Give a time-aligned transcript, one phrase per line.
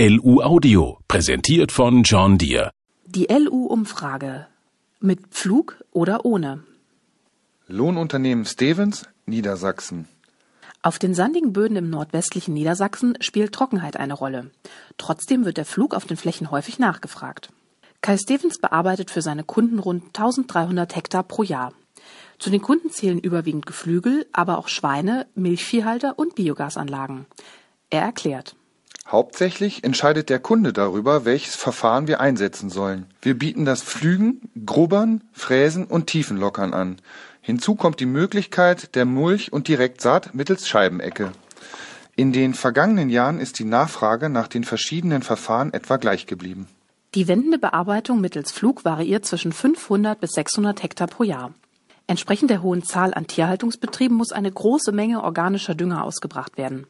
[0.00, 2.72] LU Audio, präsentiert von John Deere.
[3.06, 4.48] Die LU-Umfrage.
[4.98, 6.64] Mit Pflug oder ohne?
[7.68, 10.08] Lohnunternehmen Stevens, Niedersachsen.
[10.82, 14.50] Auf den sandigen Böden im nordwestlichen Niedersachsen spielt Trockenheit eine Rolle.
[14.98, 17.50] Trotzdem wird der Flug auf den Flächen häufig nachgefragt.
[18.00, 21.72] Kai Stevens bearbeitet für seine Kunden rund 1300 Hektar pro Jahr.
[22.40, 27.26] Zu den Kunden zählen überwiegend Geflügel, aber auch Schweine, Milchviehhalter und Biogasanlagen.
[27.90, 28.56] Er erklärt.
[29.06, 33.06] Hauptsächlich entscheidet der Kunde darüber, welches Verfahren wir einsetzen sollen.
[33.20, 36.96] Wir bieten das Pflügen, Grubbern, Fräsen und Tiefenlockern an.
[37.42, 41.32] Hinzu kommt die Möglichkeit der Mulch- und Direktsaat mittels Scheibenecke.
[42.16, 46.66] In den vergangenen Jahren ist die Nachfrage nach den verschiedenen Verfahren etwa gleich geblieben.
[47.14, 51.52] Die wendende Bearbeitung mittels Flug variiert zwischen 500 bis 600 Hektar pro Jahr.
[52.06, 56.86] Entsprechend der hohen Zahl an Tierhaltungsbetrieben muss eine große Menge organischer Dünger ausgebracht werden.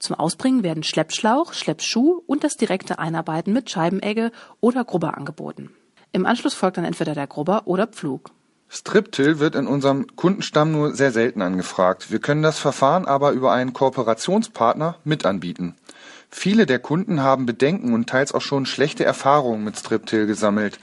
[0.00, 5.70] Zum Ausbringen werden Schleppschlauch, Schleppschuh und das direkte Einarbeiten mit Scheibenegge oder Grubber angeboten.
[6.12, 8.30] Im Anschluss folgt dann entweder der Grubber oder Pflug.
[8.70, 12.10] Striptill wird in unserem Kundenstamm nur sehr selten angefragt.
[12.10, 15.74] Wir können das Verfahren aber über einen Kooperationspartner mit anbieten.
[16.30, 20.78] Viele der Kunden haben Bedenken und teils auch schon schlechte Erfahrungen mit Striptill gesammelt.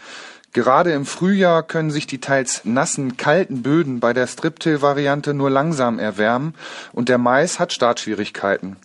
[0.53, 5.97] Gerade im Frühjahr können sich die teils nassen, kalten Böden bei der Striptill-Variante nur langsam
[5.97, 6.53] erwärmen
[6.93, 8.75] und der Mais hat Startschwierigkeiten.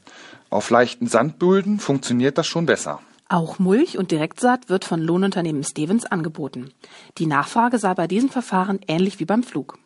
[0.53, 3.01] Auf leichten Sandböden funktioniert das schon besser.
[3.31, 6.75] Auch Mulch und Direktsaat wird von Lohnunternehmen Stevens angeboten.
[7.17, 9.79] Die Nachfrage sei bei diesen Verfahren ähnlich wie beim Flug.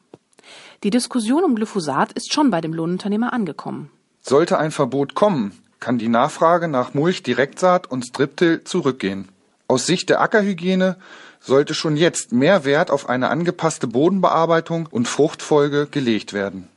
[0.82, 3.92] Die Diskussion um Glyphosat ist schon bei dem Lohnunternehmer angekommen.
[4.20, 9.28] Sollte ein Verbot kommen, kann die Nachfrage nach Mulch, Direktsaat und Striptil zurückgehen.
[9.68, 10.96] Aus Sicht der Ackerhygiene
[11.38, 16.68] sollte schon jetzt mehr Wert auf eine angepasste Bodenbearbeitung und Fruchtfolge gelegt werden.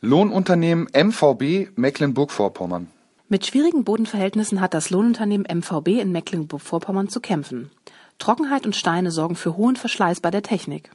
[0.00, 2.88] Lohnunternehmen MVB Mecklenburg-Vorpommern
[3.28, 7.70] mit schwierigen Bodenverhältnissen hat das Lohnunternehmen MVB in Mecklenburg-Vorpommern zu kämpfen.
[8.18, 10.90] Trockenheit und Steine sorgen für hohen Verschleiß bei der Technik.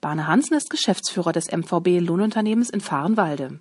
[0.00, 3.58] Barne Hansen ist Geschäftsführer des MVB Lohnunternehmens in Fahrenwalde.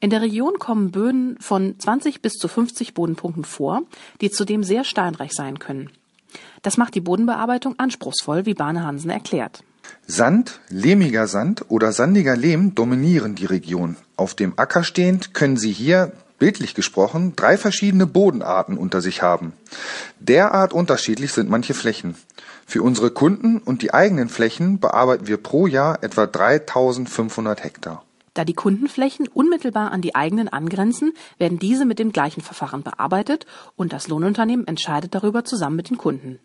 [0.00, 3.82] In der Region kommen Böden von 20 bis zu 50 Bodenpunkten vor,
[4.20, 5.90] die zudem sehr steinreich sein können.
[6.62, 9.62] Das macht die Bodenbearbeitung anspruchsvoll, wie Barne Hansen erklärt.
[10.06, 13.96] Sand, lehmiger Sand oder sandiger Lehm dominieren die Region.
[14.16, 19.52] Auf dem Acker stehend können Sie hier bildlich gesprochen, drei verschiedene Bodenarten unter sich haben.
[20.20, 22.16] Derart unterschiedlich sind manche Flächen.
[22.66, 28.05] Für unsere Kunden und die eigenen Flächen bearbeiten wir pro Jahr etwa 3500 Hektar.
[28.36, 33.46] Da die Kundenflächen unmittelbar an die eigenen angrenzen, werden diese mit dem gleichen Verfahren bearbeitet
[33.76, 36.38] und das Lohnunternehmen entscheidet darüber zusammen mit den Kunden.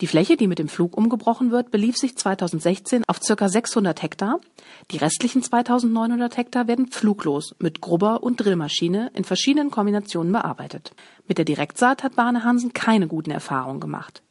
[0.00, 3.48] Die Fläche, die mit dem Flug umgebrochen wird, belief sich 2016 auf ca.
[3.48, 4.40] 600 Hektar.
[4.90, 10.94] Die restlichen 2900 Hektar werden pfluglos mit Grubber und Drillmaschine in verschiedenen Kombinationen bearbeitet.
[11.28, 14.24] Mit der Direktsaat hat Barne Hansen keine guten Erfahrungen gemacht.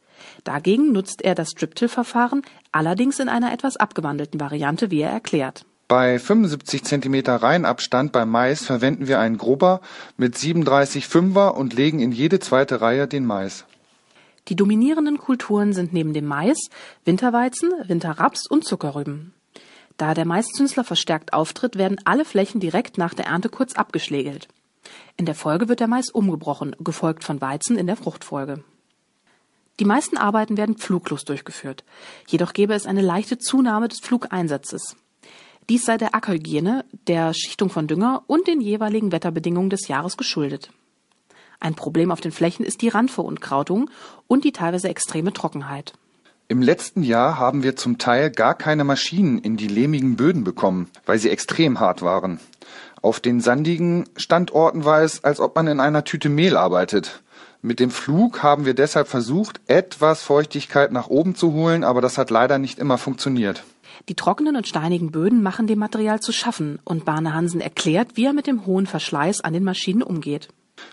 [0.43, 2.41] Dagegen nutzt er das Striptill-Verfahren,
[2.73, 5.65] allerdings in einer etwas abgewandelten Variante, wie er erklärt.
[5.87, 9.81] Bei 75 cm Reihenabstand beim Mais verwenden wir einen Grubber
[10.17, 13.65] mit 37,5er und legen in jede zweite Reihe den Mais.
[14.47, 16.57] Die dominierenden Kulturen sind neben dem Mais
[17.03, 19.33] Winterweizen, Winterraps und Zuckerrüben.
[19.97, 24.47] Da der Maiszünsler verstärkt auftritt, werden alle Flächen direkt nach der Ernte kurz abgeschlägelt.
[25.17, 28.63] In der Folge wird der Mais umgebrochen, gefolgt von Weizen in der Fruchtfolge.
[29.79, 31.83] Die meisten Arbeiten werden pfluglos durchgeführt.
[32.27, 34.95] Jedoch gäbe es eine leichte Zunahme des Flugeinsatzes.
[35.69, 40.69] Dies sei der Ackerhygiene, der Schichtung von Dünger und den jeweiligen Wetterbedingungen des Jahres geschuldet.
[41.59, 43.89] Ein Problem auf den Flächen ist die Randverunkrautung
[44.27, 45.93] und die teilweise extreme Trockenheit.
[46.47, 50.91] Im letzten Jahr haben wir zum Teil gar keine Maschinen in die lehmigen Böden bekommen,
[51.07, 52.39] weil sie extrem hart waren.
[53.01, 57.23] Auf den sandigen Standorten war es, als ob man in einer Tüte Mehl arbeitet.
[57.65, 62.19] Mit dem Flug haben wir deshalb versucht, etwas Feuchtigkeit nach oben zu holen, aber das
[62.19, 63.63] hat leider nicht immer funktioniert.
[64.07, 68.25] Die trockenen und steinigen Böden machen dem Material zu schaffen und Barne Hansen erklärt, wie
[68.25, 70.49] er mit dem hohen Verschleiß an den Maschinen umgeht.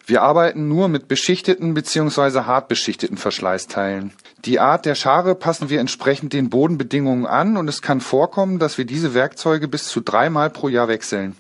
[0.07, 2.45] Wir arbeiten nur mit beschichteten bzw.
[2.45, 4.15] hart beschichteten Verschleißteilen.
[4.47, 8.79] Die Art der Schare passen wir entsprechend den Bodenbedingungen an und es kann vorkommen, dass
[8.79, 11.37] wir diese Werkzeuge bis zu dreimal pro Jahr wechseln.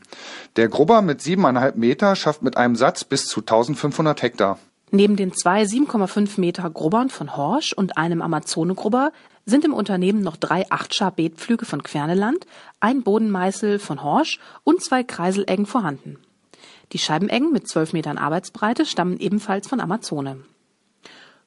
[0.56, 4.58] Der Grubber mit siebeneinhalb Meter schafft mit einem Satz bis zu 1500 Hektar.
[4.94, 9.10] Neben den zwei 7,5 Meter Grubbern von Horsch und einem Amazone-Grubber
[9.46, 12.46] sind im Unternehmen noch drei Achtschar-Beetpflüge von Querneland,
[12.78, 16.18] ein Bodenmeißel von Horsch und zwei Kreiseleggen vorhanden.
[16.92, 20.40] Die Scheibeneggen mit 12 Metern Arbeitsbreite stammen ebenfalls von Amazone.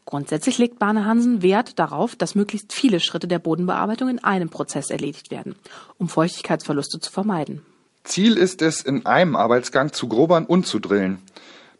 [0.06, 4.90] Grundsätzlich legt Barne Hansen Wert darauf, dass möglichst viele Schritte der Bodenbearbeitung in einem Prozess
[4.90, 5.54] erledigt werden,
[6.00, 7.64] um Feuchtigkeitsverluste zu vermeiden.
[8.04, 11.20] Ziel ist es, in einem Arbeitsgang zu grobern und zu drillen.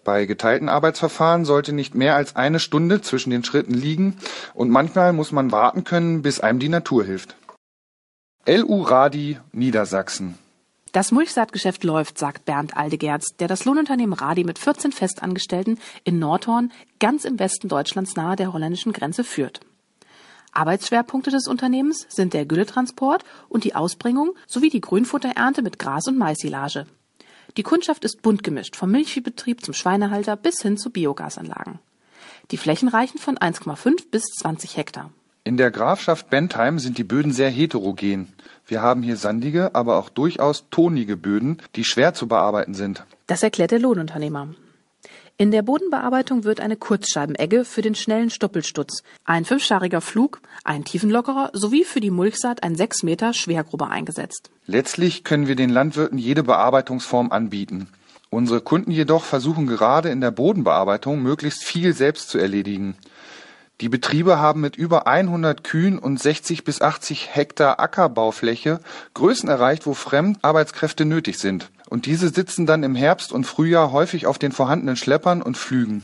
[0.06, 4.18] Bei geteilten Arbeitsverfahren sollte nicht mehr als eine Stunde zwischen den Schritten liegen
[4.54, 7.36] und manchmal muss man warten können, bis einem die Natur hilft.
[8.48, 10.38] LU Radi Niedersachsen
[10.92, 16.72] das Mulchsaatgeschäft läuft, sagt Bernd Aldegerz, der das Lohnunternehmen Radi mit 14 Festangestellten in Nordhorn,
[17.02, 19.60] ganz im Westen Deutschlands nahe der holländischen Grenze führt.
[20.54, 26.18] Arbeitsschwerpunkte des Unternehmens sind der Gülletransport und die Ausbringung sowie die Grünfutterernte mit Gras- und
[26.18, 26.86] Maisilage.
[27.58, 31.80] Die Kundschaft ist bunt gemischt, vom Milchviehbetrieb zum Schweinehalter bis hin zu Biogasanlagen.
[32.52, 35.12] Die Flächen reichen von 1,5 bis 20 Hektar.
[35.46, 38.34] In der Grafschaft Bentheim sind die Böden sehr heterogen.
[38.66, 43.06] Wir haben hier sandige, aber auch durchaus tonige Böden, die schwer zu bearbeiten sind.
[43.28, 44.50] Das erklärt der Lohnunternehmer.
[45.38, 51.50] In der Bodenbearbeitung wird eine Kurzscheibenegge für den schnellen Stoppelstutz, ein fünfschariger Flug, ein Tiefenlockerer
[51.52, 54.50] sowie für die Mulchsaat ein 6 Meter Schwergrubber eingesetzt.
[54.66, 57.90] Letztlich können wir den Landwirten jede Bearbeitungsform anbieten.
[58.30, 62.96] Unsere Kunden jedoch versuchen gerade in der Bodenbearbeitung möglichst viel selbst zu erledigen.
[63.82, 68.80] Die Betriebe haben mit über 100 Kühen und 60 bis 80 Hektar Ackerbaufläche
[69.14, 71.70] Größen erreicht, wo Fremdarbeitskräfte nötig sind.
[71.90, 76.04] Und diese sitzen dann im Herbst und Frühjahr häufig auf den vorhandenen Schleppern und Flügen.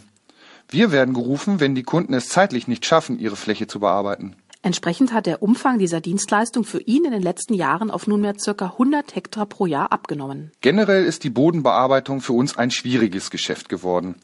[0.68, 4.36] Wir werden gerufen, wenn die Kunden es zeitlich nicht schaffen, ihre Fläche zu bearbeiten.
[4.64, 8.66] Entsprechend hat der Umfang dieser Dienstleistung für ihn in den letzten Jahren auf nunmehr ca.
[8.66, 10.52] 100 Hektar pro Jahr abgenommen.
[10.60, 14.16] Generell ist die Bodenbearbeitung für uns ein schwieriges Geschäft geworden.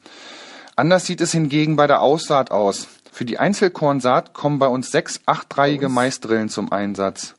[0.76, 2.88] Anders sieht es hingegen bei der Aussaat aus.
[3.18, 7.34] Für die Einzelkornsaat kommen bei uns sechs achtreihige Maisdrillen zum Einsatz.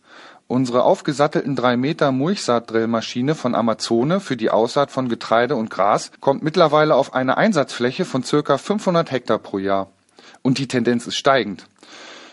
[0.49, 6.43] Unsere aufgesattelten 3 Meter Mulchsaatdrillmaschine von Amazone für die Aussaat von Getreide und Gras kommt
[6.43, 9.89] mittlerweile auf eine Einsatzfläche von circa 500 Hektar pro Jahr.
[10.43, 11.69] Und die Tendenz ist steigend.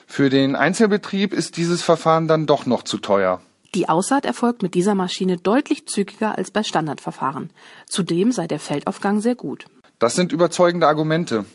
[0.07, 3.41] Für den Einzelbetrieb ist dieses Verfahren dann doch noch zu teuer.
[3.75, 7.51] Die Aussaat erfolgt mit dieser Maschine deutlich zügiger als bei Standardverfahren.
[7.85, 9.67] Zudem sei der Feldaufgang sehr gut.
[9.99, 11.45] Das sind überzeugende Argumente.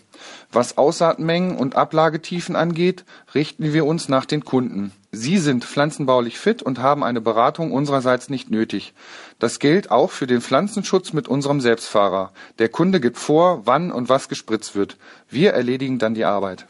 [0.52, 3.04] Was Aussaatmengen und Ablagetiefen angeht,
[3.34, 4.92] richten wir uns nach den Kunden.
[5.12, 8.94] Sie sind pflanzenbaulich fit und haben eine Beratung unsererseits nicht nötig.
[9.38, 12.32] Das gilt auch für den Pflanzenschutz mit unserem Selbstfahrer.
[12.58, 14.96] Der Kunde gibt vor, wann und was gespritzt wird.
[15.28, 16.66] Wir erledigen dann die Arbeit.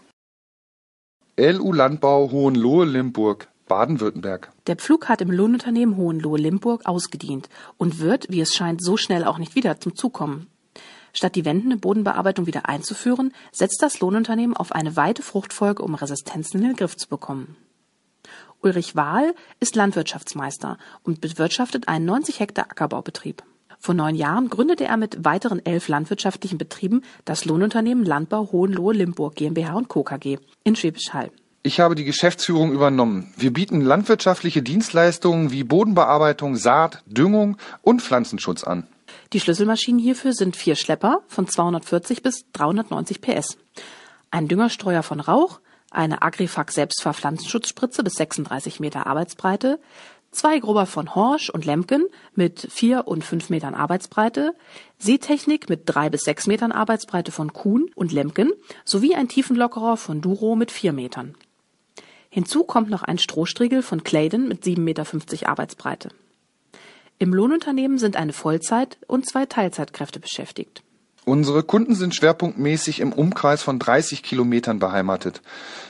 [1.38, 4.50] LU Landbau Hohenlohe-Limburg Baden-Württemberg.
[4.66, 9.38] Der Pflug hat im Lohnunternehmen Hohenlohe-Limburg ausgedient und wird, wie es scheint, so schnell auch
[9.38, 10.48] nicht wieder zum Zug kommen.
[11.12, 16.60] Statt die wendende Bodenbearbeitung wieder einzuführen, setzt das Lohnunternehmen auf eine weite Fruchtfolge, um Resistenzen
[16.60, 17.56] in den Griff zu bekommen.
[18.62, 23.42] Ulrich Wahl ist Landwirtschaftsmeister und bewirtschaftet einen 90 Hektar Ackerbaubetrieb.
[23.78, 29.72] Vor neun Jahren gründete er mit weiteren elf landwirtschaftlichen Betrieben das Lohnunternehmen Landbau Hohenlohe-Limburg GmbH
[29.72, 30.02] und Co.
[30.02, 31.30] KG in Schwäbisch Hall.
[31.62, 33.32] Ich habe die Geschäftsführung übernommen.
[33.36, 38.86] Wir bieten landwirtschaftliche Dienstleistungen wie Bodenbearbeitung, Saat, Düngung und Pflanzenschutz an.
[39.32, 43.58] Die Schlüsselmaschinen hierfür sind vier Schlepper von 240 bis 390 PS,
[44.32, 45.60] ein Düngerstreuer von Rauch,
[45.92, 49.78] eine Agrifax Selbstfahrpflanzenschutzspritze bis 36 Meter Arbeitsbreite,
[50.32, 54.56] zwei Grubber von Horsch und Lemken mit vier und fünf Metern Arbeitsbreite,
[54.98, 58.50] Seetechnik mit drei bis sechs Metern Arbeitsbreite von Kuhn und Lemken
[58.84, 61.36] sowie ein Tiefenlockerer von Duro mit vier Metern.
[62.30, 66.08] Hinzu kommt noch ein Strohstriegel von Claydon mit 7,50 Meter Arbeitsbreite.
[67.22, 70.82] Im Lohnunternehmen sind eine Vollzeit- und zwei Teilzeitkräfte beschäftigt.
[71.26, 75.42] Unsere Kunden sind schwerpunktmäßig im Umkreis von 30 Kilometern beheimatet,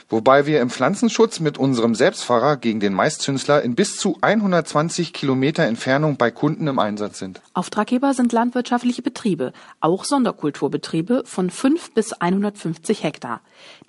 [0.09, 5.63] wobei wir im Pflanzenschutz mit unserem Selbstfahrer gegen den Maiszünsler in bis zu 120 Kilometer
[5.63, 7.39] Entfernung bei Kunden im Einsatz sind.
[7.53, 13.39] Auftraggeber sind landwirtschaftliche Betriebe, auch Sonderkulturbetriebe von 5 bis 150 Hektar,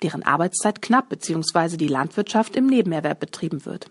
[0.01, 1.75] deren Arbeitszeit knapp bzw.
[1.75, 3.89] die Landwirtschaft im Nebenerwerb betrieben wird.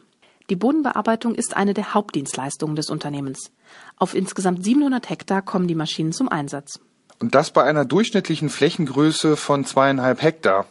[0.53, 3.53] Die Bodenbearbeitung ist eine der Hauptdienstleistungen des Unternehmens.
[3.97, 6.79] Auf insgesamt 700 Hektar kommen die Maschinen zum Einsatz.
[7.21, 10.67] Und das bei einer durchschnittlichen Flächengröße von zweieinhalb Hektar.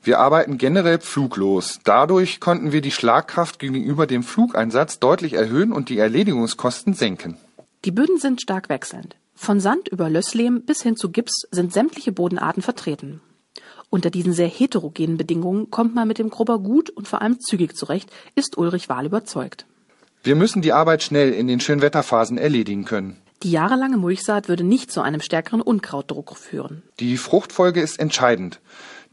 [0.00, 1.80] Wir arbeiten generell pfluglos.
[1.82, 7.36] Dadurch konnten wir die Schlagkraft gegenüber dem Flugeinsatz deutlich erhöhen und die Erledigungskosten senken.
[7.84, 9.16] Die Böden sind stark wechselnd.
[9.34, 13.20] Von Sand über Lösslehm bis hin zu Gips sind sämtliche Bodenarten vertreten.
[13.90, 17.76] Unter diesen sehr heterogenen Bedingungen kommt man mit dem Grubber gut und vor allem zügig
[17.76, 19.66] zurecht, ist Ulrich Wahl überzeugt.
[20.22, 23.16] Wir müssen die Arbeit schnell in den Schönwetterphasen erledigen können.
[23.42, 26.82] Die jahrelange Mulchsaat würde nicht zu einem stärkeren Unkrautdruck führen.
[26.98, 28.60] Die Fruchtfolge ist entscheidend.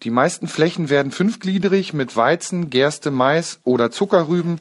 [0.01, 4.59] Die meisten Flächen werden fünfgliedrig mit Weizen, Gerste, Mais oder Zuckerrüben,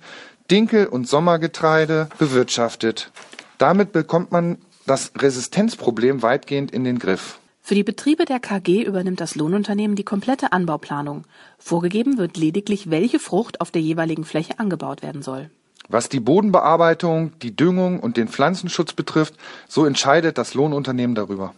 [0.51, 3.11] Dinkel und Sommergetreide bewirtschaftet.
[3.59, 7.39] Damit bekommt man das Resistenzproblem weitgehend in den Griff.
[7.65, 11.25] Für die Betriebe der KG übernimmt das Lohnunternehmen die komplette Anbauplanung.
[11.59, 15.49] Vorgegeben wird lediglich, welche Frucht auf der jeweiligen Fläche angebaut werden soll.
[15.89, 19.35] Was die Bodenbearbeitung, die Düngung und den Pflanzenschutz betrifft,
[19.69, 21.55] so entscheidet das Lohnunternehmen darüber.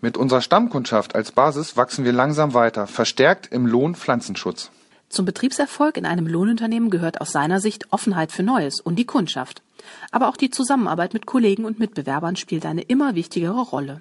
[0.00, 4.72] Mit unserer Stammkundschaft als Basis wachsen wir langsam weiter, verstärkt im Lohnpflanzenschutz.
[5.08, 9.62] Zum Betriebserfolg in einem Lohnunternehmen gehört aus seiner Sicht Offenheit für Neues und die Kundschaft.
[10.10, 14.00] Aber auch die Zusammenarbeit mit Kollegen und Mitbewerbern spielt eine immer wichtigere Rolle.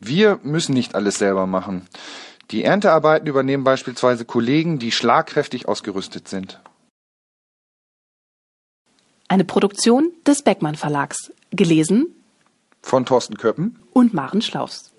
[0.00, 1.86] Wir müssen nicht alles selber machen.
[2.50, 6.58] Die Erntearbeiten übernehmen beispielsweise Kollegen, die schlagkräftig ausgerüstet sind.
[9.28, 11.32] Eine Produktion des Beckmann Verlags.
[11.52, 12.06] Gelesen
[12.82, 14.90] Von Thorsten Köppen und Maren Schlaus.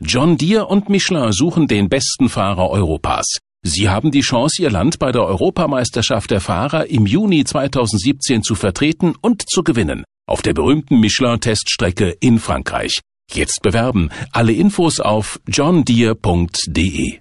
[0.00, 3.26] John Deere und Michelin suchen den besten Fahrer Europas.
[3.62, 8.54] Sie haben die Chance, Ihr Land bei der Europameisterschaft der Fahrer im Juni 2017 zu
[8.54, 10.04] vertreten und zu gewinnen.
[10.30, 13.00] Auf der berühmten Michelin-Teststrecke in Frankreich.
[13.32, 14.10] Jetzt bewerben.
[14.30, 17.18] Alle Infos auf johndeere.de.